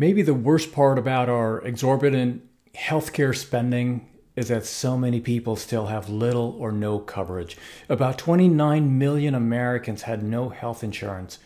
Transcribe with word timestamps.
Maybe 0.00 0.22
the 0.22 0.32
worst 0.32 0.72
part 0.72 0.98
about 0.98 1.28
our 1.28 1.60
exorbitant 1.60 2.42
healthcare 2.74 3.36
spending 3.36 4.08
is 4.34 4.48
that 4.48 4.64
so 4.64 4.96
many 4.96 5.20
people 5.20 5.56
still 5.56 5.88
have 5.88 6.08
little 6.08 6.56
or 6.58 6.72
no 6.72 6.98
coverage. 6.98 7.58
About 7.86 8.16
29 8.16 8.96
million 8.96 9.34
Americans 9.34 10.04
had 10.04 10.22
no 10.22 10.48
health 10.48 10.82
insurance 10.82 11.38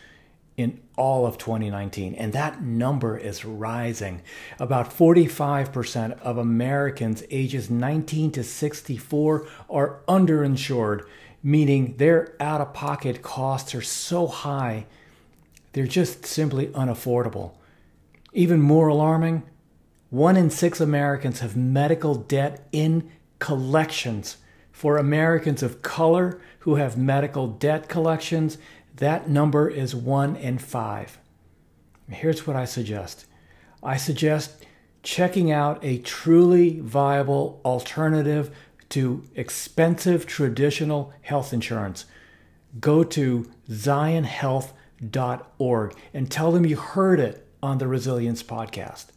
in 0.55 0.79
all 0.95 1.25
of 1.25 1.37
2019, 1.37 2.15
and 2.15 2.31
that 2.31 2.61
number 2.63 3.17
is 3.17 3.43
rising. 3.43 4.21
About 4.57 4.89
45% 4.89 6.17
of 6.21 6.37
Americans 6.37 7.23
ages 7.29 7.69
19 7.69 8.31
to 8.31 8.41
64 8.41 9.47
are 9.69 9.99
underinsured, 10.07 11.05
meaning 11.43 11.97
their 11.97 12.37
out 12.39 12.61
of 12.61 12.73
pocket 12.73 13.21
costs 13.21 13.75
are 13.75 13.81
so 13.81 14.27
high, 14.27 14.85
they're 15.73 15.85
just 15.85 16.25
simply 16.25 16.67
unaffordable. 16.67 17.51
Even 18.35 18.61
more 18.61 18.87
alarming, 18.89 19.41
one 20.09 20.35
in 20.35 20.49
six 20.49 20.81
Americans 20.81 21.39
have 21.39 21.55
medical 21.55 22.15
debt 22.15 22.67
in 22.73 23.09
collections. 23.39 24.35
For 24.73 24.97
Americans 24.97 25.63
of 25.63 25.81
color 25.81 26.41
who 26.59 26.75
have 26.75 26.97
medical 26.97 27.47
debt 27.47 27.87
collections, 27.87 28.57
that 28.97 29.29
number 29.29 29.69
is 29.69 29.95
one 29.95 30.35
in 30.35 30.57
five. 30.57 31.17
Here's 32.09 32.45
what 32.45 32.57
I 32.57 32.65
suggest 32.65 33.25
I 33.81 33.95
suggest 33.95 34.65
checking 35.01 35.49
out 35.49 35.79
a 35.81 35.99
truly 35.99 36.81
viable 36.81 37.61
alternative 37.63 38.53
to 38.89 39.23
expensive 39.33 40.25
traditional 40.25 41.13
health 41.21 41.53
insurance. 41.53 42.03
Go 42.81 43.05
to 43.05 43.49
zionhealth.org 43.69 45.95
and 46.13 46.29
tell 46.29 46.51
them 46.51 46.65
you 46.65 46.75
heard 46.75 47.21
it 47.21 47.44
on 47.65 47.79
the 47.79 47.87
Resilience 47.87 48.43
Podcast. 48.43 49.07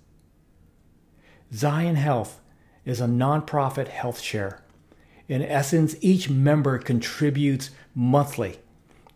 Zion 1.52 1.96
Health 1.96 2.40
is 2.86 3.00
a 3.00 3.06
nonprofit 3.06 3.88
health 3.88 4.20
share. 4.20 4.62
In 5.28 5.42
essence, 5.42 5.94
each 6.00 6.30
member 6.30 6.78
contributes 6.78 7.70
monthly 7.94 8.58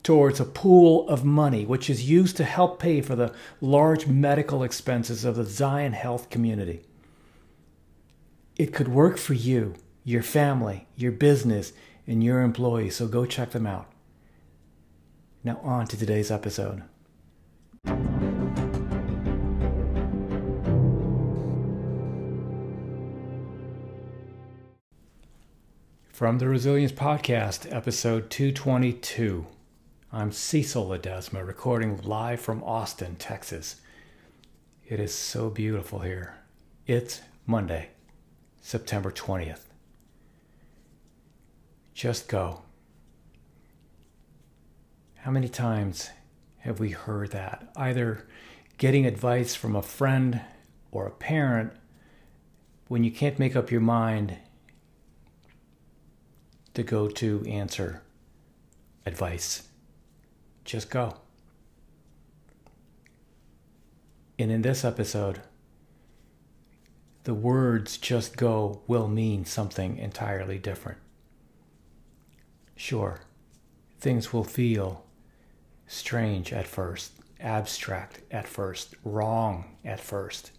towards 0.02 0.38
a 0.38 0.44
pool 0.44 1.08
of 1.08 1.24
money 1.24 1.64
which 1.64 1.88
is 1.88 2.10
used 2.10 2.36
to 2.36 2.44
help 2.44 2.78
pay 2.78 3.00
for 3.00 3.16
the 3.16 3.32
large 3.62 4.06
medical 4.06 4.62
expenses 4.62 5.24
of 5.24 5.36
the 5.36 5.44
Zion 5.44 5.94
Health 5.94 6.28
community. 6.28 6.82
It 8.56 8.74
could 8.74 8.88
work 8.88 9.16
for 9.16 9.32
you, 9.32 9.74
your 10.04 10.22
family, 10.22 10.86
your 10.94 11.12
business, 11.12 11.72
and 12.06 12.22
your 12.22 12.42
employees, 12.42 12.96
so 12.96 13.06
go 13.08 13.24
check 13.24 13.52
them 13.52 13.66
out. 13.66 13.90
Now, 15.42 15.58
on 15.62 15.86
to 15.86 15.96
today's 15.96 16.30
episode. 16.30 16.82
From 26.22 26.38
the 26.38 26.46
Resilience 26.46 26.92
Podcast, 26.92 27.66
episode 27.74 28.30
222. 28.30 29.44
I'm 30.12 30.30
Cecil 30.30 30.86
Ledesma, 30.86 31.44
recording 31.44 32.00
live 32.02 32.40
from 32.40 32.62
Austin, 32.62 33.16
Texas. 33.16 33.80
It 34.86 35.00
is 35.00 35.12
so 35.12 35.50
beautiful 35.50 35.98
here. 35.98 36.36
It's 36.86 37.22
Monday, 37.44 37.88
September 38.60 39.10
20th. 39.10 39.62
Just 41.92 42.28
go. 42.28 42.62
How 45.16 45.32
many 45.32 45.48
times 45.48 46.10
have 46.58 46.78
we 46.78 46.90
heard 46.90 47.32
that? 47.32 47.72
Either 47.74 48.28
getting 48.78 49.06
advice 49.06 49.56
from 49.56 49.74
a 49.74 49.82
friend 49.82 50.40
or 50.92 51.04
a 51.04 51.10
parent 51.10 51.72
when 52.86 53.02
you 53.02 53.10
can't 53.10 53.40
make 53.40 53.56
up 53.56 53.72
your 53.72 53.80
mind 53.80 54.36
to 56.74 56.82
go 56.82 57.08
to 57.08 57.44
answer 57.46 58.02
advice. 59.04 59.68
Just 60.64 60.90
go. 60.90 61.16
And 64.38 64.50
in 64.50 64.62
this 64.62 64.84
episode, 64.84 65.40
the 67.24 67.34
words 67.34 67.98
just 67.98 68.36
go 68.36 68.82
will 68.86 69.06
mean 69.06 69.44
something 69.44 69.98
entirely 69.98 70.58
different. 70.58 70.98
Sure, 72.74 73.20
things 74.00 74.32
will 74.32 74.44
feel 74.44 75.04
strange 75.86 76.52
at 76.52 76.66
first, 76.66 77.12
abstract 77.38 78.20
at 78.30 78.48
first, 78.48 78.94
wrong 79.04 79.76
at 79.84 80.00
first. 80.00 80.50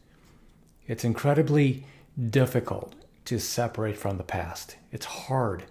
It's 0.88 1.03
incredibly 1.03 1.85
difficult 2.29 2.94
to 3.25 3.40
separate 3.40 3.97
from 3.97 4.18
the 4.18 4.23
past. 4.23 4.78
It's 4.91 5.06
hard 5.06 5.63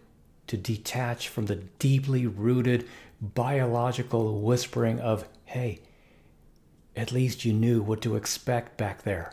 to 0.52 0.58
detach 0.58 1.28
from 1.28 1.46
the 1.46 1.56
deeply 1.78 2.26
rooted 2.26 2.86
biological 3.22 4.38
whispering 4.42 5.00
of, 5.00 5.26
hey, 5.46 5.80
at 6.94 7.10
least 7.10 7.46
you 7.46 7.54
knew 7.54 7.80
what 7.80 8.02
to 8.02 8.16
expect 8.16 8.76
back 8.76 9.00
there. 9.00 9.32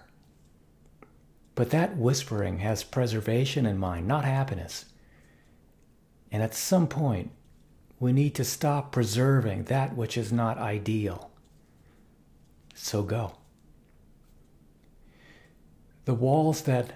But 1.56 1.72
that 1.72 1.98
whispering 1.98 2.60
has 2.60 2.86
preservation 2.86 3.66
in 3.66 3.78
mind, 3.78 4.08
not 4.08 4.24
happiness. 4.24 4.86
And 6.32 6.42
at 6.42 6.56
some 6.56 6.88
point, 6.88 7.32
we 8.00 8.14
need 8.14 8.34
to 8.36 8.46
stop 8.46 8.94
preserving 8.94 9.66
that 9.66 9.98
which 9.98 10.18
is 10.18 10.32
not 10.32 10.58
ideal. 10.58 11.32
So 12.74 13.04
go. 13.04 13.34
The 16.06 16.14
walls 16.14 16.62
that 16.62 16.94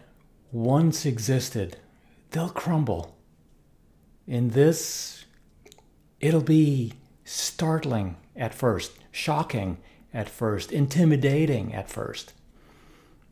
once 0.54 1.06
existed, 1.06 1.76
they'll 2.32 2.48
crumble 2.48 3.18
in 4.28 4.50
this, 4.50 5.26
it'll 6.20 6.42
be 6.42 6.94
startling 7.26 8.18
at 8.36 8.54
first, 8.54 8.94
shocking 9.12 9.78
at 10.14 10.30
first, 10.30 10.72
intimidating 10.72 11.74
at 11.74 11.90
first. 11.90 12.34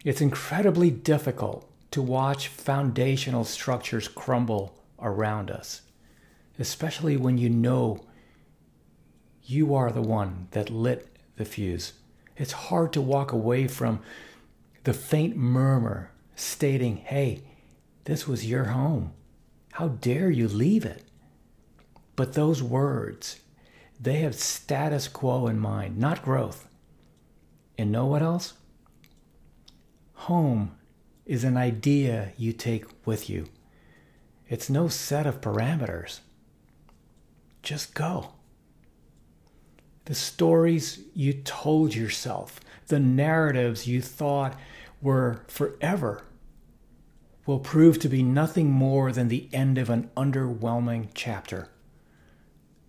It's 0.03 0.21
incredibly 0.21 0.89
difficult 0.89 1.69
to 1.91 2.01
watch 2.01 2.47
foundational 2.47 3.43
structures 3.43 4.07
crumble 4.07 4.75
around 4.99 5.51
us, 5.51 5.81
especially 6.57 7.17
when 7.17 7.37
you 7.37 7.49
know 7.49 8.03
you 9.43 9.75
are 9.75 9.91
the 9.91 10.01
one 10.01 10.47
that 10.51 10.69
lit 10.69 11.07
the 11.35 11.45
fuse. 11.45 11.93
It's 12.37 12.51
hard 12.53 12.93
to 12.93 13.01
walk 13.01 13.31
away 13.31 13.67
from 13.67 13.99
the 14.83 14.93
faint 14.93 15.35
murmur 15.35 16.11
stating, 16.35 16.97
hey, 16.97 17.43
this 18.05 18.27
was 18.27 18.45
your 18.45 18.65
home. 18.65 19.13
How 19.71 19.87
dare 19.87 20.29
you 20.29 20.47
leave 20.47 20.85
it? 20.85 21.03
But 22.15 22.33
those 22.33 22.61
words, 22.61 23.39
they 23.99 24.17
have 24.17 24.35
status 24.35 25.07
quo 25.07 25.47
in 25.47 25.59
mind, 25.59 25.97
not 25.97 26.23
growth. 26.23 26.67
And 27.77 27.91
know 27.91 28.05
what 28.05 28.21
else? 28.21 28.53
Home 30.13 30.75
is 31.25 31.43
an 31.43 31.57
idea 31.57 32.33
you 32.37 32.53
take 32.53 32.85
with 33.05 33.29
you. 33.29 33.47
It's 34.49 34.69
no 34.69 34.87
set 34.87 35.25
of 35.25 35.41
parameters. 35.41 36.19
Just 37.63 37.93
go. 37.93 38.33
The 40.05 40.15
stories 40.15 40.99
you 41.13 41.31
told 41.33 41.95
yourself, 41.95 42.59
the 42.87 42.99
narratives 42.99 43.87
you 43.87 44.01
thought 44.01 44.59
were 45.01 45.43
forever 45.47 46.23
will 47.51 47.59
prove 47.59 47.99
to 47.99 48.07
be 48.07 48.23
nothing 48.23 48.71
more 48.71 49.11
than 49.11 49.27
the 49.27 49.49
end 49.51 49.77
of 49.77 49.89
an 49.89 50.09
underwhelming 50.15 51.09
chapter. 51.13 51.67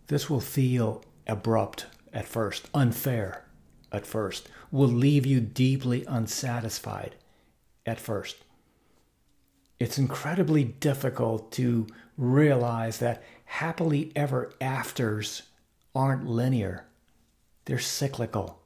This 0.06 0.30
will 0.30 0.38
feel 0.38 1.02
abrupt 1.26 1.86
at 2.12 2.28
first, 2.28 2.70
unfair 2.72 3.44
at 3.90 4.06
first, 4.06 4.48
will 4.70 4.86
leave 4.86 5.26
you 5.26 5.40
deeply 5.40 6.04
unsatisfied 6.06 7.16
at 7.84 7.98
first. 7.98 8.36
It's 9.80 9.98
incredibly 9.98 10.62
difficult 10.62 11.50
to 11.52 11.88
realize 12.16 12.98
that 12.98 13.24
happily 13.46 14.12
ever 14.14 14.52
afters 14.60 15.42
aren't 15.92 16.28
linear, 16.28 16.86
they're 17.64 17.80
cyclical. 17.80 18.60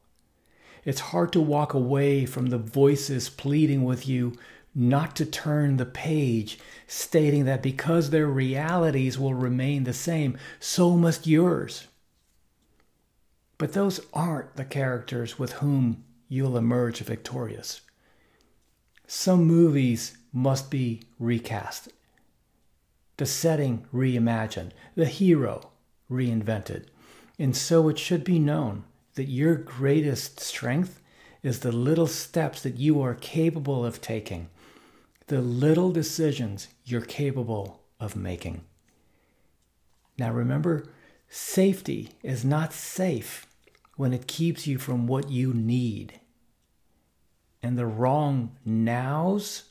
It's 0.84 1.00
hard 1.00 1.32
to 1.32 1.40
walk 1.40 1.72
away 1.72 2.26
from 2.26 2.48
the 2.48 2.58
voices 2.58 3.30
pleading 3.30 3.82
with 3.82 4.06
you 4.06 4.34
not 4.78 5.16
to 5.16 5.24
turn 5.24 5.78
the 5.78 5.86
page, 5.86 6.58
stating 6.86 7.46
that 7.46 7.62
because 7.62 8.10
their 8.10 8.26
realities 8.26 9.18
will 9.18 9.32
remain 9.32 9.84
the 9.84 9.94
same, 9.94 10.36
so 10.60 10.96
must 10.98 11.26
yours. 11.26 11.86
But 13.56 13.72
those 13.72 14.00
aren't 14.12 14.56
the 14.56 14.66
characters 14.66 15.38
with 15.38 15.52
whom 15.52 16.04
you'll 16.28 16.58
emerge 16.58 16.98
victorious. 16.98 17.80
Some 19.06 19.44
movies 19.44 20.18
must 20.30 20.70
be 20.70 21.04
recast, 21.18 21.88
the 23.16 23.24
setting 23.24 23.86
reimagined, 23.94 24.72
the 24.94 25.06
hero 25.06 25.70
reinvented. 26.10 26.86
And 27.38 27.56
so 27.56 27.88
it 27.88 27.98
should 27.98 28.24
be 28.24 28.38
known 28.38 28.84
that 29.14 29.24
your 29.24 29.54
greatest 29.54 30.38
strength 30.38 31.00
is 31.42 31.60
the 31.60 31.72
little 31.72 32.06
steps 32.06 32.62
that 32.62 32.76
you 32.76 33.00
are 33.00 33.14
capable 33.14 33.86
of 33.86 34.02
taking, 34.02 34.50
the 35.28 35.40
little 35.40 35.90
decisions 35.90 36.68
you're 36.84 37.00
capable 37.00 37.82
of 37.98 38.14
making. 38.16 38.64
Now 40.18 40.32
remember, 40.32 40.86
safety 41.28 42.10
is 42.22 42.44
not 42.44 42.72
safe 42.72 43.46
when 43.96 44.12
it 44.12 44.26
keeps 44.26 44.66
you 44.66 44.78
from 44.78 45.06
what 45.06 45.30
you 45.30 45.52
need. 45.52 46.20
And 47.62 47.76
the 47.76 47.86
wrong 47.86 48.56
nows 48.64 49.64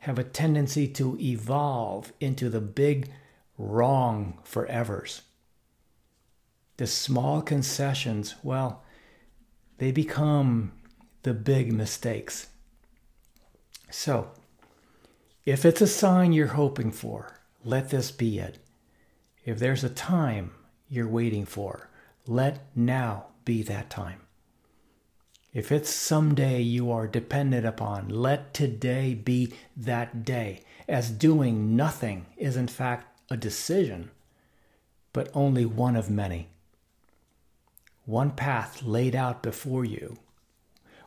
have 0.00 0.18
a 0.18 0.24
tendency 0.24 0.88
to 0.88 1.16
evolve 1.20 2.12
into 2.20 2.50
the 2.50 2.60
big 2.60 3.10
wrong 3.56 4.40
forevers. 4.44 5.22
The 6.76 6.86
small 6.86 7.40
concessions, 7.40 8.34
well, 8.42 8.82
they 9.78 9.92
become 9.92 10.72
the 11.22 11.32
big 11.32 11.72
mistakes. 11.72 12.48
So, 13.90 14.32
if 15.44 15.64
it's 15.64 15.80
a 15.80 15.86
sign 15.86 16.32
you're 16.32 16.48
hoping 16.48 16.92
for, 16.92 17.38
let 17.64 17.90
this 17.90 18.10
be 18.10 18.38
it. 18.38 18.58
If 19.44 19.58
there's 19.58 19.82
a 19.82 19.88
time 19.88 20.52
you're 20.88 21.08
waiting 21.08 21.46
for, 21.46 21.88
let 22.26 22.64
now 22.76 23.26
be 23.44 23.62
that 23.64 23.90
time. 23.90 24.20
If 25.52 25.70
it's 25.70 25.90
someday 25.90 26.62
you 26.62 26.90
are 26.90 27.06
dependent 27.06 27.66
upon, 27.66 28.08
let 28.08 28.54
today 28.54 29.14
be 29.14 29.52
that 29.76 30.24
day, 30.24 30.62
as 30.88 31.10
doing 31.10 31.76
nothing 31.76 32.26
is 32.36 32.56
in 32.56 32.68
fact 32.68 33.20
a 33.30 33.36
decision, 33.36 34.10
but 35.12 35.28
only 35.34 35.66
one 35.66 35.96
of 35.96 36.08
many. 36.08 36.48
One 38.06 38.30
path 38.30 38.82
laid 38.82 39.14
out 39.14 39.42
before 39.42 39.84
you, 39.84 40.18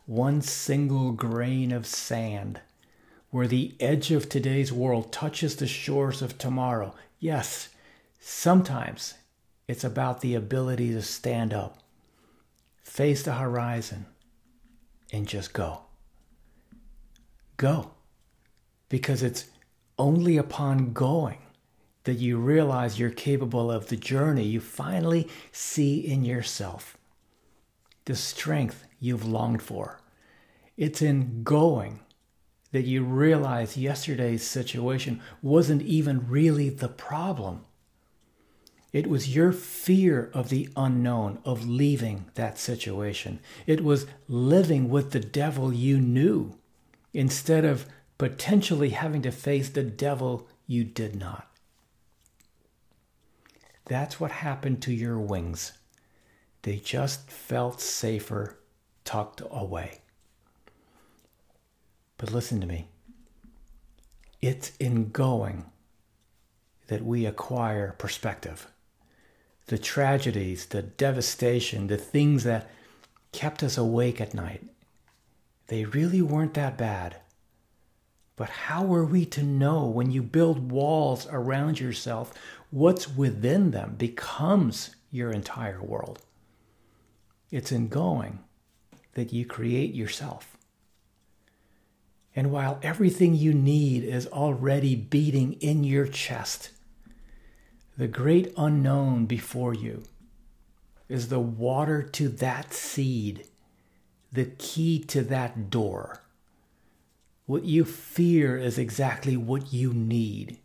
one 0.05 0.41
single 0.41 1.11
grain 1.11 1.71
of 1.71 1.87
sand, 1.87 2.61
where 3.35 3.47
the 3.47 3.75
edge 3.81 4.11
of 4.11 4.29
today's 4.29 4.71
world 4.71 5.11
touches 5.11 5.57
the 5.57 5.67
shores 5.67 6.21
of 6.21 6.37
tomorrow. 6.37 6.95
Yes, 7.19 7.67
sometimes 8.17 9.15
it's 9.67 9.83
about 9.83 10.21
the 10.21 10.33
ability 10.33 10.93
to 10.93 11.01
stand 11.01 11.53
up, 11.53 11.79
face 12.81 13.23
the 13.23 13.33
horizon, 13.33 14.05
and 15.11 15.27
just 15.27 15.51
go. 15.51 15.81
Go. 17.57 17.91
Because 18.87 19.21
it's 19.21 19.47
only 19.99 20.37
upon 20.37 20.93
going 20.93 21.39
that 22.05 22.13
you 22.13 22.37
realize 22.37 22.97
you're 22.97 23.09
capable 23.09 23.69
of 23.69 23.87
the 23.87 23.97
journey 23.97 24.45
you 24.45 24.61
finally 24.61 25.27
see 25.51 25.99
in 25.99 26.23
yourself, 26.23 26.97
the 28.05 28.15
strength 28.15 28.85
you've 29.01 29.25
longed 29.25 29.61
for. 29.61 29.99
It's 30.77 31.01
in 31.01 31.43
going 31.43 31.99
that 32.71 32.85
you 32.85 33.03
realize 33.03 33.77
yesterday's 33.77 34.45
situation 34.45 35.21
wasn't 35.41 35.81
even 35.81 36.29
really 36.29 36.69
the 36.69 36.89
problem. 36.89 37.65
It 38.91 39.07
was 39.07 39.35
your 39.35 39.51
fear 39.51 40.31
of 40.33 40.49
the 40.49 40.69
unknown, 40.75 41.39
of 41.43 41.67
leaving 41.67 42.25
that 42.35 42.57
situation. 42.57 43.39
It 43.67 43.83
was 43.83 44.07
living 44.27 44.89
with 44.89 45.11
the 45.11 45.19
devil 45.19 45.73
you 45.73 45.99
knew 45.99 46.57
instead 47.13 47.65
of 47.65 47.85
potentially 48.17 48.91
having 48.91 49.21
to 49.23 49.31
face 49.31 49.69
the 49.69 49.83
devil 49.83 50.47
you 50.65 50.83
did 50.83 51.15
not. 51.15 51.49
That's 53.85 54.19
what 54.19 54.31
happened 54.31 54.81
to 54.83 54.93
your 54.93 55.19
wings. 55.19 55.73
They 56.63 56.77
just 56.77 57.29
felt 57.29 57.81
safer 57.81 58.59
tucked 59.03 59.41
away. 59.51 59.99
But 62.25 62.33
listen 62.33 62.59
to 62.61 62.65
me. 62.65 62.87
It's 64.41 64.71
in 64.79 65.11
going 65.11 65.65
that 66.87 67.05
we 67.05 67.27
acquire 67.27 67.93
perspective 67.99 68.65
the 69.67 69.77
tragedies, 69.77 70.65
the 70.65 70.81
devastation, 70.81 71.85
the 71.85 71.97
things 71.97 72.43
that 72.43 72.67
kept 73.31 73.61
us 73.61 73.77
awake 73.77 74.19
at 74.19 74.33
night, 74.33 74.63
they 75.67 75.85
really 75.85 76.21
weren't 76.23 76.55
that 76.55 76.79
bad. 76.79 77.17
But 78.35 78.49
how 78.49 78.91
are 78.95 79.05
we 79.05 79.25
to 79.27 79.43
know 79.43 79.85
when 79.85 80.09
you 80.09 80.23
build 80.23 80.71
walls 80.71 81.27
around 81.29 81.79
yourself, 81.79 82.33
what's 82.71 83.07
within 83.07 83.69
them 83.69 83.93
becomes 83.99 84.95
your 85.11 85.29
entire 85.29 85.81
world? 85.81 86.23
It's 87.51 87.71
in 87.71 87.87
going 87.87 88.39
that 89.13 89.31
you 89.31 89.45
create 89.45 89.93
yourself. 89.93 90.54
And 92.35 92.51
while 92.51 92.79
everything 92.83 93.33
you 93.33 93.53
need 93.53 94.03
is 94.03 94.27
already 94.27 94.95
beating 94.95 95.53
in 95.53 95.83
your 95.83 96.05
chest, 96.05 96.71
the 97.97 98.07
great 98.07 98.53
unknown 98.57 99.25
before 99.25 99.73
you 99.73 100.03
is 101.07 101.29
the 101.29 101.39
water 101.39 102.03
to 102.03 102.27
that 102.27 102.73
seed, 102.73 103.47
the 104.33 104.45
key 104.45 104.99
to 104.99 105.21
that 105.23 105.69
door. 105.69 106.21
What 107.45 107.63
you 107.63 107.85
fear 107.85 108.57
is 108.57 108.77
exactly 108.77 109.37
what 109.37 109.71
you 109.71 109.93
need. 109.93 110.57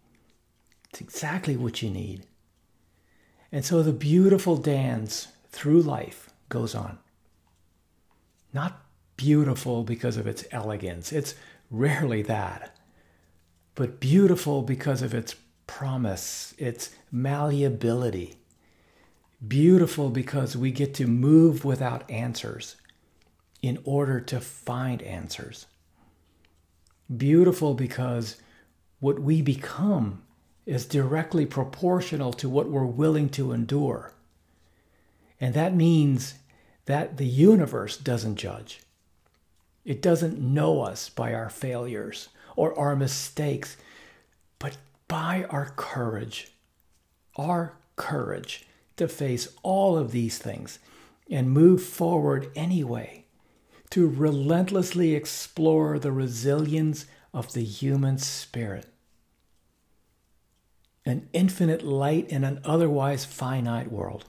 It's 0.90 1.00
exactly 1.00 1.56
what 1.56 1.82
you 1.82 1.90
need. 1.90 2.26
And 3.52 3.64
so 3.64 3.82
the 3.82 3.92
beautiful 3.92 4.56
dance 4.56 5.28
through 5.50 5.82
life 5.82 6.30
goes 6.48 6.74
on. 6.74 6.98
Not 8.52 8.82
beautiful 9.16 9.84
because 9.84 10.16
of 10.16 10.26
its 10.26 10.44
elegance, 10.50 11.12
it's 11.12 11.34
rarely 11.70 12.22
that, 12.22 12.76
but 13.74 14.00
beautiful 14.00 14.62
because 14.62 15.02
of 15.02 15.14
its 15.14 15.36
promise, 15.66 16.54
its 16.58 16.90
malleability. 17.12 18.36
Beautiful 19.46 20.10
because 20.10 20.56
we 20.56 20.70
get 20.70 20.92
to 20.94 21.06
move 21.06 21.64
without 21.64 22.10
answers 22.10 22.76
in 23.62 23.78
order 23.84 24.20
to 24.20 24.40
find 24.40 25.00
answers. 25.02 25.66
Beautiful 27.14 27.74
because 27.74 28.36
what 28.98 29.20
we 29.20 29.40
become 29.40 30.22
is 30.66 30.84
directly 30.84 31.46
proportional 31.46 32.32
to 32.34 32.48
what 32.48 32.68
we're 32.68 32.84
willing 32.84 33.28
to 33.30 33.52
endure. 33.52 34.12
And 35.40 35.54
that 35.54 35.74
means 35.74 36.34
that 36.84 37.16
the 37.16 37.26
universe 37.26 37.96
doesn't 37.96 38.36
judge. 38.36 38.80
It 39.84 40.02
doesn't 40.02 40.38
know 40.38 40.82
us 40.82 41.08
by 41.08 41.32
our 41.34 41.48
failures 41.48 42.28
or 42.56 42.78
our 42.78 42.94
mistakes, 42.96 43.76
but 44.58 44.76
by 45.08 45.44
our 45.50 45.72
courage, 45.76 46.52
our 47.36 47.76
courage 47.96 48.66
to 48.96 49.08
face 49.08 49.48
all 49.62 49.96
of 49.96 50.12
these 50.12 50.38
things 50.38 50.78
and 51.30 51.50
move 51.50 51.82
forward 51.82 52.50
anyway, 52.54 53.24
to 53.90 54.08
relentlessly 54.08 55.14
explore 55.14 55.98
the 55.98 56.12
resilience 56.12 57.06
of 57.32 57.52
the 57.52 57.64
human 57.64 58.18
spirit. 58.18 58.86
An 61.06 61.28
infinite 61.32 61.82
light 61.82 62.28
in 62.28 62.44
an 62.44 62.60
otherwise 62.64 63.24
finite 63.24 63.90
world. 63.90 64.26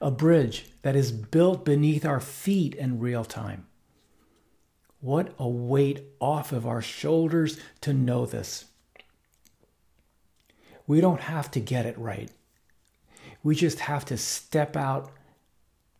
A 0.00 0.10
bridge 0.10 0.66
that 0.82 0.96
is 0.96 1.12
built 1.12 1.64
beneath 1.64 2.04
our 2.04 2.20
feet 2.20 2.74
in 2.74 3.00
real 3.00 3.24
time. 3.24 3.66
What 5.00 5.34
a 5.38 5.48
weight 5.48 6.04
off 6.20 6.52
of 6.52 6.66
our 6.66 6.82
shoulders 6.82 7.58
to 7.80 7.92
know 7.92 8.26
this. 8.26 8.66
We 10.86 11.00
don't 11.00 11.20
have 11.20 11.50
to 11.52 11.60
get 11.60 11.86
it 11.86 11.96
right. 11.98 12.30
We 13.42 13.54
just 13.54 13.80
have 13.80 14.04
to 14.06 14.18
step 14.18 14.76
out 14.76 15.10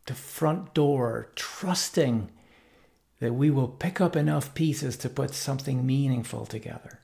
the 0.07 0.15
front 0.15 0.75
door, 0.75 1.31
trusting 1.35 2.31
that 3.21 3.35
we 3.35 3.51
will 3.51 3.69
pick 3.69 4.01
up 4.01 4.17
enough 4.17 4.55
pieces 4.55 4.97
to 4.99 5.09
put 5.09 5.33
something 5.35 5.87
meaningful 5.87 6.45
together. 6.45 7.01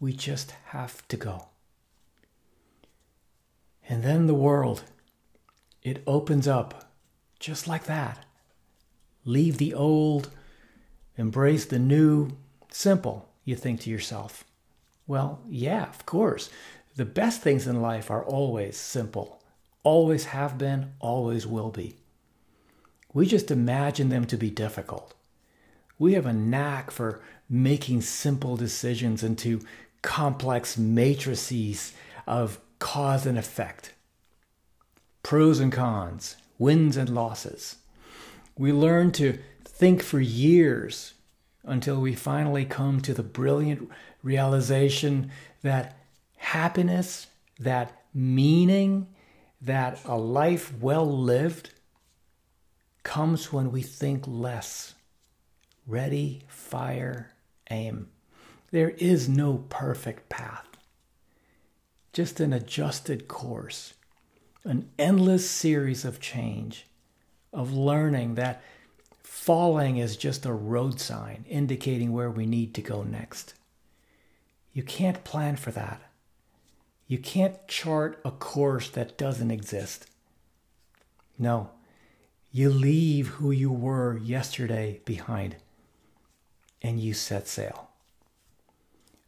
We 0.00 0.12
just 0.12 0.52
have 0.66 1.06
to 1.08 1.16
go. 1.16 1.48
And 3.88 4.02
then 4.02 4.26
the 4.26 4.34
world, 4.34 4.82
it 5.82 6.02
opens 6.06 6.48
up 6.48 6.90
just 7.38 7.68
like 7.68 7.84
that. 7.84 8.24
Leave 9.24 9.58
the 9.58 9.74
old, 9.74 10.30
embrace 11.16 11.64
the 11.64 11.78
new. 11.78 12.30
Simple, 12.70 13.28
you 13.44 13.56
think 13.56 13.80
to 13.80 13.90
yourself. 13.90 14.44
Well, 15.06 15.40
yeah, 15.48 15.88
of 15.88 16.04
course. 16.06 16.50
The 16.96 17.04
best 17.04 17.40
things 17.40 17.66
in 17.66 17.82
life 17.82 18.10
are 18.10 18.24
always 18.24 18.76
simple, 18.76 19.42
always 19.82 20.26
have 20.26 20.58
been, 20.58 20.92
always 21.00 21.46
will 21.46 21.70
be. 21.70 21.96
We 23.12 23.26
just 23.26 23.50
imagine 23.50 24.08
them 24.08 24.26
to 24.26 24.36
be 24.36 24.50
difficult. 24.50 25.14
We 25.98 26.14
have 26.14 26.26
a 26.26 26.32
knack 26.32 26.90
for 26.90 27.20
making 27.48 28.02
simple 28.02 28.56
decisions 28.56 29.22
into 29.22 29.60
complex 30.02 30.76
matrices 30.76 31.92
of 32.26 32.58
cause 32.78 33.24
and 33.26 33.38
effect, 33.38 33.92
pros 35.22 35.60
and 35.60 35.72
cons, 35.72 36.36
wins 36.58 36.96
and 36.96 37.08
losses. 37.08 37.76
We 38.56 38.72
learn 38.72 39.12
to 39.12 39.38
think 39.64 40.02
for 40.02 40.20
years 40.20 41.14
until 41.64 42.00
we 42.00 42.14
finally 42.14 42.64
come 42.64 43.00
to 43.00 43.14
the 43.14 43.22
brilliant 43.22 43.90
realization 44.22 45.30
that 45.62 45.96
happiness, 46.36 47.26
that 47.58 48.04
meaning, 48.12 49.08
that 49.60 49.98
a 50.04 50.16
life 50.16 50.72
well 50.80 51.06
lived 51.06 51.70
comes 53.02 53.52
when 53.52 53.72
we 53.72 53.82
think 53.82 54.24
less. 54.26 54.94
Ready, 55.86 56.42
fire, 56.48 57.32
aim. 57.70 58.08
There 58.70 58.90
is 58.90 59.28
no 59.28 59.64
perfect 59.68 60.28
path, 60.28 60.66
just 62.12 62.40
an 62.40 62.52
adjusted 62.52 63.28
course, 63.28 63.94
an 64.64 64.90
endless 64.98 65.48
series 65.48 66.04
of 66.04 66.20
change, 66.20 66.86
of 67.54 67.72
learning 67.72 68.34
that 68.34 68.62
falling 69.22 69.96
is 69.96 70.16
just 70.16 70.44
a 70.44 70.52
road 70.52 71.00
sign 71.00 71.44
indicating 71.48 72.12
where 72.12 72.30
we 72.30 72.46
need 72.46 72.74
to 72.74 72.82
go 72.82 73.02
next. 73.02 73.54
You 74.72 74.82
can't 74.82 75.24
plan 75.24 75.56
for 75.56 75.70
that. 75.70 76.02
You 77.06 77.18
can't 77.18 77.66
chart 77.68 78.20
a 78.24 78.30
course 78.30 78.88
that 78.90 79.16
doesn't 79.16 79.50
exist. 79.50 80.06
No, 81.38 81.70
you 82.50 82.70
leave 82.70 83.28
who 83.28 83.50
you 83.50 83.70
were 83.70 84.16
yesterday 84.16 85.00
behind 85.04 85.56
and 86.82 87.00
you 87.00 87.14
set 87.14 87.48
sail. 87.48 87.90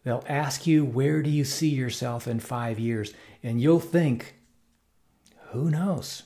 They'll 0.04 0.24
ask 0.28 0.66
you, 0.66 0.84
Where 0.84 1.20
do 1.22 1.30
you 1.30 1.44
see 1.44 1.70
yourself 1.70 2.28
in 2.28 2.38
five 2.38 2.78
years? 2.78 3.12
And 3.42 3.60
you'll 3.60 3.80
think, 3.80 4.36
Who 5.50 5.68
knows? 5.70 6.22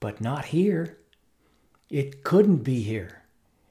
But 0.00 0.20
not 0.20 0.46
here. 0.46 0.98
It 1.90 2.22
couldn't 2.22 2.58
be 2.58 2.82
here. 2.82 3.22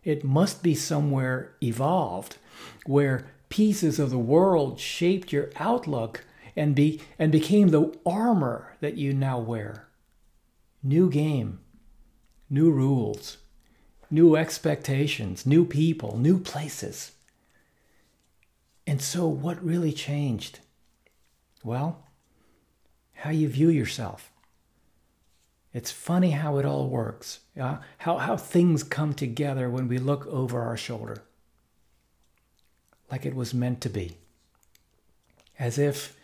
It 0.03 0.23
must 0.23 0.63
be 0.63 0.73
somewhere 0.73 1.55
evolved 1.61 2.37
where 2.85 3.27
pieces 3.49 3.99
of 3.99 4.09
the 4.09 4.17
world 4.17 4.79
shaped 4.79 5.31
your 5.31 5.49
outlook 5.57 6.23
and, 6.55 6.75
be, 6.75 7.01
and 7.19 7.31
became 7.31 7.69
the 7.69 7.93
armor 8.05 8.75
that 8.79 8.97
you 8.97 9.13
now 9.13 9.39
wear. 9.39 9.87
New 10.81 11.09
game, 11.09 11.59
new 12.49 12.71
rules, 12.71 13.37
new 14.09 14.35
expectations, 14.35 15.45
new 15.45 15.65
people, 15.65 16.17
new 16.17 16.39
places. 16.39 17.11
And 18.85 19.01
so, 19.01 19.27
what 19.27 19.63
really 19.63 19.91
changed? 19.91 20.59
Well, 21.63 22.05
how 23.13 23.31
you 23.31 23.49
view 23.49 23.69
yourself. 23.69 24.31
It's 25.77 25.91
funny 25.91 26.31
how 26.31 26.57
it 26.57 26.65
all 26.65 26.89
works, 26.89 27.41
uh, 27.55 27.77
how, 27.99 28.17
how 28.17 28.35
things 28.35 28.81
come 28.81 29.13
together 29.13 29.69
when 29.69 29.87
we 29.87 29.99
look 29.99 30.25
over 30.25 30.59
our 30.59 30.75
shoulder. 30.75 31.21
Like 33.11 33.27
it 33.27 33.35
was 33.35 33.53
meant 33.53 33.79
to 33.81 33.89
be. 33.89 34.17
As 35.59 35.77
if 35.77 36.17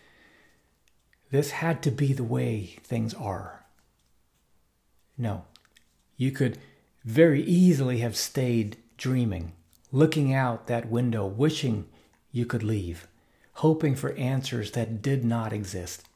this 1.29 1.51
had 1.51 1.83
to 1.83 1.91
be 1.91 2.13
the 2.13 2.24
way 2.24 2.77
things 2.81 3.13
are. 3.13 3.63
No, 5.19 5.45
you 6.17 6.31
could 6.31 6.57
very 7.05 7.43
easily 7.43 8.00
have 8.00 8.17
stayed 8.17 8.77
dreaming, 8.98 9.53
looking 9.91 10.33
out 10.33 10.65
that 10.65 10.89
window, 10.89 11.27
wishing 11.27 11.86
you 12.31 12.48
could 12.48 12.63
leave, 12.63 13.07
hoping 13.57 13.93
for 13.93 14.13
answers 14.13 14.72
that 14.72 15.03
did 15.03 15.24
not 15.24 15.53
exist. 15.53 16.10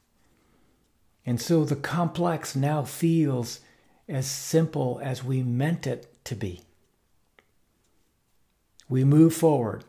And 1.28 1.38
so 1.38 1.62
the 1.62 1.76
complex 1.76 2.56
now 2.56 2.84
feels 2.84 3.60
as 4.08 4.26
simple 4.26 4.98
as 5.04 5.22
we 5.22 5.42
meant 5.42 5.86
it 5.86 6.24
to 6.24 6.34
be. 6.34 6.62
We 8.88 9.04
move 9.04 9.34
forward, 9.34 9.84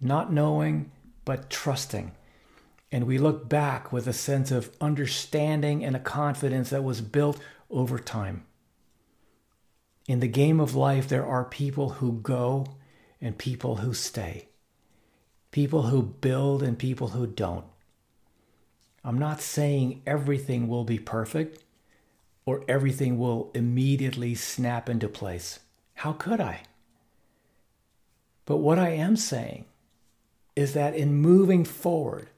not 0.00 0.32
knowing, 0.32 0.90
but 1.24 1.50
trusting. 1.50 2.16
And 2.90 3.06
we 3.06 3.16
look 3.16 3.48
back 3.48 3.92
with 3.92 4.08
a 4.08 4.12
sense 4.12 4.50
of 4.50 4.72
understanding 4.80 5.84
and 5.84 5.94
a 5.94 6.00
confidence 6.00 6.70
that 6.70 6.82
was 6.82 7.00
built 7.00 7.38
over 7.70 8.00
time. 8.00 8.44
In 10.08 10.18
the 10.18 10.26
game 10.26 10.58
of 10.58 10.74
life, 10.74 11.06
there 11.06 11.24
are 11.24 11.44
people 11.44 11.90
who 11.90 12.14
go 12.14 12.66
and 13.20 13.38
people 13.38 13.76
who 13.76 13.94
stay 13.94 14.48
people 15.52 15.82
who 15.82 16.02
build 16.02 16.64
and 16.64 16.76
people 16.76 17.06
who 17.10 17.28
don't. 17.28 17.64
I'm 19.04 19.18
not 19.18 19.40
saying 19.40 20.02
everything 20.06 20.66
will 20.66 20.84
be 20.84 20.98
perfect 20.98 21.62
or 22.46 22.64
everything 22.66 23.18
will 23.18 23.50
immediately 23.54 24.34
snap 24.34 24.88
into 24.88 25.08
place. 25.08 25.60
How 25.94 26.12
could 26.12 26.40
I? 26.40 26.62
But 28.46 28.58
what 28.58 28.78
I 28.78 28.90
am 28.90 29.16
saying 29.16 29.66
is 30.56 30.72
that 30.72 30.94
in 30.94 31.14
moving 31.14 31.64
forward, 31.64 32.28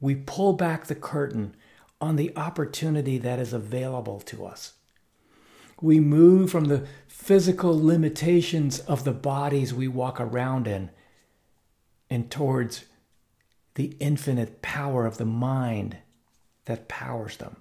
we 0.00 0.14
pull 0.14 0.52
back 0.52 0.86
the 0.86 0.94
curtain 0.94 1.54
on 2.00 2.16
the 2.16 2.36
opportunity 2.36 3.18
that 3.18 3.38
is 3.38 3.52
available 3.52 4.20
to 4.20 4.44
us. 4.44 4.74
We 5.80 6.00
move 6.00 6.50
from 6.50 6.66
the 6.66 6.86
physical 7.06 7.78
limitations 7.82 8.80
of 8.80 9.04
the 9.04 9.12
bodies 9.12 9.74
we 9.74 9.88
walk 9.88 10.20
around 10.20 10.66
in 10.66 10.90
and 12.08 12.30
towards 12.30 12.86
the 13.74 13.96
infinite 14.00 14.62
power 14.62 15.06
of 15.06 15.18
the 15.18 15.26
mind 15.26 15.98
that 16.66 16.88
powers 16.88 17.38
them. 17.38 17.56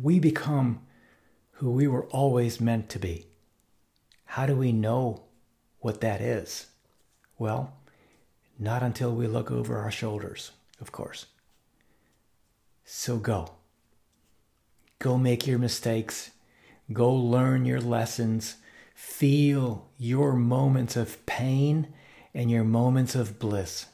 We 0.00 0.20
become 0.20 0.80
who 1.52 1.70
we 1.70 1.88
were 1.88 2.04
always 2.06 2.60
meant 2.60 2.88
to 2.90 2.98
be. 2.98 3.26
How 4.26 4.44
do 4.46 4.54
we 4.54 4.72
know 4.72 5.24
what 5.80 6.02
that 6.02 6.20
is? 6.20 6.66
Well, 7.38 7.72
not 8.58 8.82
until 8.82 9.12
we 9.12 9.26
look 9.26 9.50
over 9.50 9.78
our 9.78 9.90
shoulders, 9.90 10.52
of 10.80 10.92
course. 10.92 11.26
So 12.84 13.16
go. 13.16 13.52
Go 14.98 15.18
make 15.18 15.46
your 15.46 15.58
mistakes. 15.58 16.30
Go 16.92 17.12
learn 17.12 17.64
your 17.64 17.80
lessons. 17.80 18.56
Feel 18.94 19.88
your 19.98 20.34
moments 20.34 20.96
of 20.96 21.24
pain 21.26 21.92
and 22.32 22.50
your 22.50 22.64
moments 22.64 23.14
of 23.14 23.38
bliss, 23.38 23.86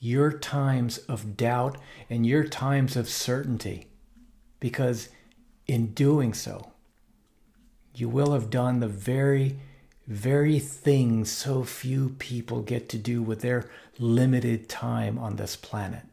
your 0.00 0.32
times 0.32 0.98
of 0.98 1.36
doubt 1.36 1.76
and 2.08 2.26
your 2.26 2.42
times 2.42 2.96
of 2.96 3.08
certainty, 3.08 3.86
because 4.58 5.10
in 5.66 5.92
doing 5.92 6.32
so, 6.32 6.72
you 7.94 8.08
will 8.08 8.32
have 8.32 8.48
done 8.48 8.80
the 8.80 8.88
very, 8.88 9.58
very 10.06 10.58
thing 10.58 11.24
so 11.26 11.62
few 11.62 12.08
people 12.18 12.62
get 12.62 12.88
to 12.88 12.98
do 12.98 13.22
with 13.22 13.42
their 13.42 13.68
limited 13.98 14.68
time 14.68 15.18
on 15.18 15.36
this 15.36 15.54
planet. 15.54 16.04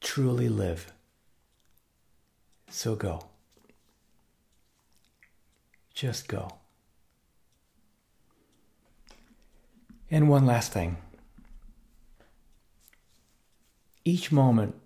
Truly 0.00 0.48
live. 0.48 0.92
So 2.68 2.94
go. 2.94 3.26
Just 5.92 6.28
go. 6.28 6.58
And 10.08 10.28
one 10.28 10.46
last 10.46 10.72
thing 10.72 10.98
each 14.06 14.30
moment 14.30 14.76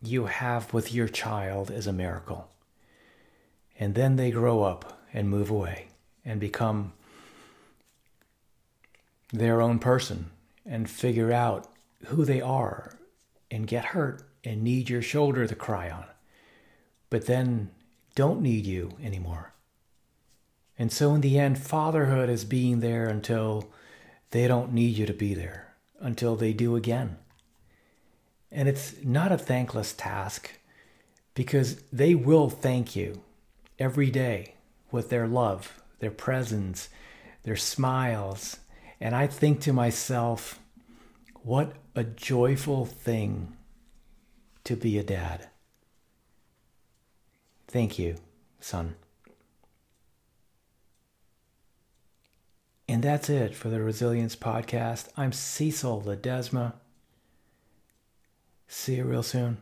you 0.00 0.24
have 0.24 0.72
with 0.72 0.94
your 0.94 1.06
child 1.06 1.70
is 1.70 1.86
a 1.86 1.92
miracle. 1.92 2.48
And 3.78 3.94
then 3.94 4.16
they 4.16 4.30
grow 4.30 4.62
up 4.62 5.02
and 5.12 5.28
move 5.28 5.50
away 5.50 5.88
and 6.24 6.40
become 6.40 6.94
their 9.32 9.60
own 9.60 9.78
person 9.78 10.30
and 10.64 10.88
figure 10.88 11.30
out 11.30 11.68
who 12.06 12.24
they 12.24 12.40
are 12.40 12.98
and 13.50 13.66
get 13.66 13.84
hurt 13.86 14.22
and 14.42 14.62
need 14.62 14.88
your 14.88 15.02
shoulder 15.02 15.46
to 15.46 15.54
cry 15.54 15.90
on, 15.90 16.06
but 17.10 17.26
then 17.26 17.70
don't 18.14 18.40
need 18.40 18.64
you 18.64 18.92
anymore. 19.02 19.52
And 20.78 20.90
so, 20.90 21.14
in 21.14 21.20
the 21.20 21.38
end, 21.38 21.58
fatherhood 21.58 22.30
is 22.30 22.44
being 22.44 22.80
there 22.80 23.08
until 23.08 23.68
they 24.30 24.48
don't 24.48 24.72
need 24.72 24.96
you 24.96 25.04
to 25.06 25.12
be 25.12 25.34
there 25.34 25.74
until 26.00 26.36
they 26.36 26.52
do 26.52 26.76
again. 26.76 27.18
And 28.50 28.68
it's 28.68 28.94
not 29.04 29.32
a 29.32 29.38
thankless 29.38 29.92
task 29.92 30.50
because 31.34 31.82
they 31.92 32.14
will 32.14 32.48
thank 32.48 32.96
you 32.96 33.22
every 33.78 34.10
day 34.10 34.54
with 34.90 35.10
their 35.10 35.26
love, 35.26 35.80
their 36.00 36.10
presence, 36.10 36.88
their 37.42 37.56
smiles. 37.56 38.56
And 39.00 39.14
I 39.14 39.26
think 39.26 39.60
to 39.60 39.72
myself, 39.72 40.58
what 41.42 41.74
a 41.94 42.04
joyful 42.04 42.86
thing 42.86 43.56
to 44.64 44.76
be 44.76 44.98
a 44.98 45.02
dad. 45.02 45.48
Thank 47.68 47.98
you, 47.98 48.16
son. 48.60 48.96
And 52.88 53.02
that's 53.02 53.28
it 53.28 53.54
for 53.54 53.68
the 53.68 53.82
Resilience 53.82 54.34
Podcast. 54.34 55.08
I'm 55.16 55.32
Cecil 55.32 56.02
Ledesma. 56.06 56.72
See 58.70 58.96
you 58.96 59.04
real 59.04 59.22
soon. 59.22 59.58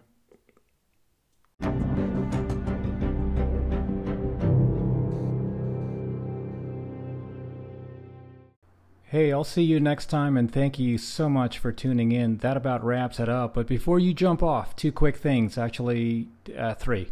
Hey, 9.04 9.32
I'll 9.32 9.44
see 9.44 9.62
you 9.62 9.78
next 9.78 10.06
time, 10.06 10.36
and 10.36 10.52
thank 10.52 10.80
you 10.80 10.98
so 10.98 11.28
much 11.28 11.58
for 11.58 11.70
tuning 11.70 12.10
in. 12.10 12.38
That 12.38 12.56
about 12.56 12.84
wraps 12.84 13.20
it 13.20 13.28
up. 13.28 13.54
But 13.54 13.68
before 13.68 14.00
you 14.00 14.12
jump 14.12 14.42
off, 14.42 14.74
two 14.74 14.90
quick 14.90 15.16
things 15.16 15.56
actually, 15.56 16.26
uh, 16.58 16.74
three. 16.74 17.08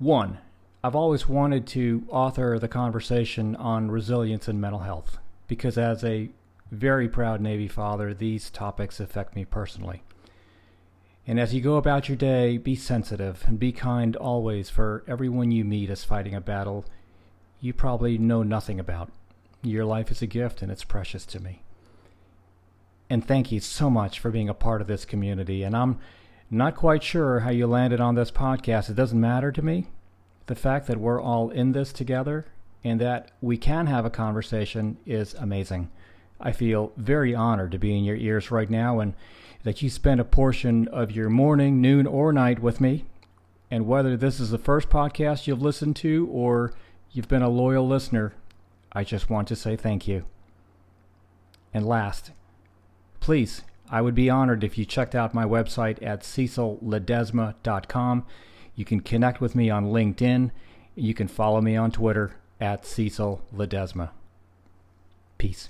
One, 0.00 0.38
I've 0.82 0.96
always 0.96 1.28
wanted 1.28 1.68
to 1.68 2.04
author 2.08 2.58
the 2.58 2.68
conversation 2.68 3.54
on 3.56 3.92
resilience 3.92 4.48
and 4.48 4.60
mental 4.60 4.80
health 4.80 5.18
because, 5.46 5.78
as 5.78 6.02
a 6.02 6.30
very 6.72 7.08
proud 7.08 7.40
Navy 7.40 7.68
father, 7.68 8.12
these 8.12 8.50
topics 8.50 8.98
affect 8.98 9.36
me 9.36 9.44
personally. 9.44 10.02
And 11.28 11.38
as 11.38 11.54
you 11.54 11.60
go 11.60 11.76
about 11.76 12.08
your 12.08 12.16
day, 12.16 12.56
be 12.56 12.74
sensitive 12.74 13.44
and 13.46 13.58
be 13.58 13.70
kind 13.70 14.16
always, 14.16 14.70
for 14.70 15.04
everyone 15.06 15.50
you 15.50 15.62
meet 15.62 15.90
is 15.90 16.02
fighting 16.02 16.34
a 16.34 16.40
battle 16.40 16.86
you 17.60 17.72
probably 17.72 18.16
know 18.16 18.42
nothing 18.42 18.80
about. 18.80 19.10
Your 19.62 19.84
life 19.84 20.10
is 20.10 20.22
a 20.22 20.26
gift 20.26 20.62
and 20.62 20.72
it's 20.72 20.84
precious 20.84 21.26
to 21.26 21.40
me. 21.40 21.62
And 23.10 23.26
thank 23.26 23.52
you 23.52 23.60
so 23.60 23.90
much 23.90 24.20
for 24.20 24.30
being 24.30 24.48
a 24.48 24.54
part 24.54 24.80
of 24.80 24.86
this 24.86 25.04
community. 25.04 25.62
And 25.62 25.76
I'm 25.76 25.98
not 26.50 26.76
quite 26.76 27.02
sure 27.02 27.40
how 27.40 27.50
you 27.50 27.66
landed 27.66 28.00
on 28.00 28.14
this 28.14 28.30
podcast. 28.30 28.88
It 28.88 28.96
doesn't 28.96 29.20
matter 29.20 29.52
to 29.52 29.62
me. 29.62 29.88
The 30.46 30.54
fact 30.54 30.86
that 30.86 30.98
we're 30.98 31.20
all 31.20 31.50
in 31.50 31.72
this 31.72 31.92
together 31.92 32.46
and 32.82 33.00
that 33.00 33.32
we 33.42 33.58
can 33.58 33.86
have 33.86 34.06
a 34.06 34.10
conversation 34.10 34.96
is 35.04 35.34
amazing. 35.34 35.90
I 36.40 36.52
feel 36.52 36.92
very 36.96 37.34
honored 37.34 37.72
to 37.72 37.78
be 37.78 37.96
in 37.96 38.04
your 38.04 38.16
ears 38.16 38.50
right 38.50 38.70
now 38.70 39.00
and 39.00 39.14
that 39.68 39.82
you 39.82 39.90
spend 39.90 40.18
a 40.18 40.24
portion 40.24 40.88
of 40.88 41.12
your 41.12 41.28
morning, 41.28 41.78
noon, 41.78 42.06
or 42.06 42.32
night 42.32 42.58
with 42.58 42.80
me. 42.80 43.04
And 43.70 43.86
whether 43.86 44.16
this 44.16 44.40
is 44.40 44.48
the 44.48 44.56
first 44.56 44.88
podcast 44.88 45.46
you've 45.46 45.60
listened 45.60 45.94
to 45.96 46.26
or 46.32 46.72
you've 47.10 47.28
been 47.28 47.42
a 47.42 47.50
loyal 47.50 47.86
listener, 47.86 48.32
I 48.94 49.04
just 49.04 49.28
want 49.28 49.46
to 49.48 49.56
say 49.56 49.76
thank 49.76 50.08
you. 50.08 50.24
And 51.74 51.84
last, 51.84 52.30
please, 53.20 53.60
I 53.90 54.00
would 54.00 54.14
be 54.14 54.30
honored 54.30 54.64
if 54.64 54.78
you 54.78 54.86
checked 54.86 55.14
out 55.14 55.34
my 55.34 55.44
website 55.44 56.02
at 56.02 56.22
cecilledesma.com. 56.22 58.26
You 58.74 58.84
can 58.86 59.00
connect 59.00 59.42
with 59.42 59.54
me 59.54 59.68
on 59.68 59.92
LinkedIn. 59.92 60.50
You 60.94 61.12
can 61.12 61.28
follow 61.28 61.60
me 61.60 61.76
on 61.76 61.90
Twitter 61.90 62.36
at 62.58 62.86
Cecil 62.86 63.44
Ledesma. 63.54 64.12
Peace. 65.36 65.68